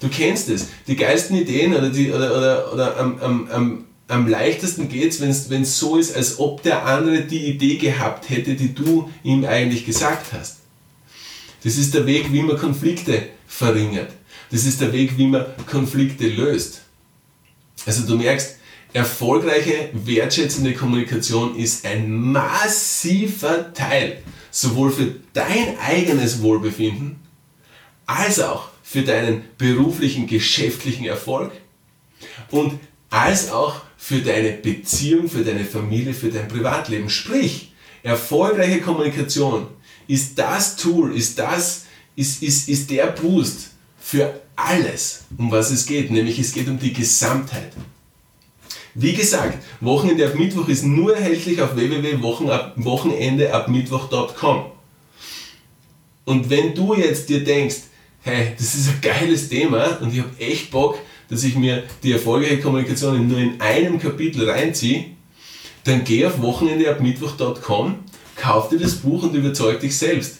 Du 0.00 0.08
kennst 0.08 0.48
es. 0.48 0.68
Die 0.86 0.96
geilsten 0.96 1.36
Ideen 1.36 1.74
oder, 1.74 1.90
die, 1.90 2.10
oder, 2.10 2.36
oder, 2.36 2.72
oder 2.72 2.96
am, 2.96 3.18
am, 3.18 3.50
am, 3.50 3.84
am 4.08 4.28
leichtesten 4.28 4.88
geht 4.88 5.12
es, 5.12 5.50
wenn 5.50 5.62
es 5.62 5.78
so 5.78 5.96
ist, 5.96 6.14
als 6.14 6.38
ob 6.38 6.62
der 6.62 6.86
andere 6.86 7.22
die 7.22 7.46
Idee 7.46 7.76
gehabt 7.76 8.30
hätte, 8.30 8.54
die 8.54 8.74
du 8.74 9.10
ihm 9.22 9.44
eigentlich 9.44 9.84
gesagt 9.84 10.32
hast. 10.32 10.58
Das 11.64 11.76
ist 11.76 11.94
der 11.94 12.06
Weg, 12.06 12.32
wie 12.32 12.42
man 12.42 12.56
Konflikte 12.56 13.22
verringert. 13.46 14.12
Das 14.52 14.64
ist 14.64 14.80
der 14.80 14.92
Weg, 14.92 15.18
wie 15.18 15.26
man 15.26 15.46
Konflikte 15.66 16.28
löst. 16.28 16.82
Also 17.84 18.06
du 18.06 18.16
merkst, 18.16 18.56
erfolgreiche, 18.92 19.90
wertschätzende 19.92 20.74
Kommunikation 20.74 21.56
ist 21.56 21.84
ein 21.84 22.10
massiver 22.10 23.72
Teil, 23.72 24.22
sowohl 24.56 24.90
für 24.90 25.14
dein 25.34 25.78
eigenes 25.78 26.40
Wohlbefinden 26.40 27.16
als 28.06 28.40
auch 28.40 28.70
für 28.82 29.02
deinen 29.02 29.44
beruflichen, 29.58 30.26
geschäftlichen 30.26 31.04
Erfolg 31.04 31.52
und 32.50 32.78
als 33.10 33.50
auch 33.50 33.82
für 33.98 34.20
deine 34.20 34.52
Beziehung, 34.52 35.28
für 35.28 35.44
deine 35.44 35.66
Familie, 35.66 36.14
für 36.14 36.30
dein 36.30 36.48
Privatleben. 36.48 37.10
Sprich, 37.10 37.72
erfolgreiche 38.02 38.80
Kommunikation 38.80 39.66
ist 40.08 40.38
das 40.38 40.76
Tool, 40.76 41.14
ist 41.14 41.38
das, 41.38 41.84
ist, 42.14 42.42
ist, 42.42 42.70
ist 42.70 42.90
der 42.90 43.08
Boost 43.08 43.72
für 43.98 44.40
alles, 44.54 45.24
um 45.36 45.50
was 45.50 45.70
es 45.70 45.84
geht, 45.84 46.10
nämlich 46.10 46.38
es 46.38 46.54
geht 46.54 46.68
um 46.68 46.78
die 46.78 46.94
Gesamtheit. 46.94 47.72
Wie 48.98 49.12
gesagt, 49.12 49.62
Wochenende 49.80 50.26
ab 50.26 50.36
Mittwoch 50.36 50.68
ist 50.68 50.84
nur 50.84 51.14
erhältlich 51.14 51.60
auf 51.60 51.76
www.wochenendeabmittwoch.com. 51.76 54.64
Und 56.24 56.48
wenn 56.48 56.74
du 56.74 56.94
jetzt 56.94 57.28
dir 57.28 57.44
denkst, 57.44 57.76
hey, 58.22 58.54
das 58.56 58.74
ist 58.74 58.88
ein 58.88 59.02
geiles 59.02 59.50
Thema 59.50 59.98
und 60.00 60.14
ich 60.14 60.20
habe 60.20 60.30
echt 60.38 60.70
Bock, 60.70 60.98
dass 61.28 61.44
ich 61.44 61.56
mir 61.56 61.82
die 62.02 62.12
erfolgreiche 62.12 62.60
Kommunikation 62.60 63.28
nur 63.28 63.38
in 63.38 63.60
einem 63.60 63.98
Kapitel 63.98 64.48
reinziehe, 64.48 65.04
dann 65.84 66.02
geh 66.02 66.24
auf 66.24 66.40
wochenendeabmittwoch.com 66.40 67.98
kauf 68.34 68.70
dir 68.70 68.78
das 68.78 68.94
Buch 68.94 69.24
und 69.24 69.34
überzeug 69.34 69.80
dich 69.80 69.94
selbst. 69.96 70.38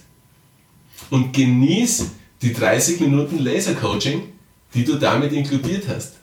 Und 1.11 1.35
genieß 1.35 2.07
die 2.41 2.55
30 2.55 3.01
Minuten 3.01 3.39
Laser 3.39 3.75
Coaching, 3.75 4.23
die 4.73 4.85
du 4.85 4.95
damit 4.95 5.33
inkludiert 5.33 5.89
hast. 5.89 6.15